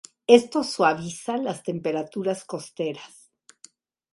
[0.25, 3.29] Esto suaviza las temperaturas costeras.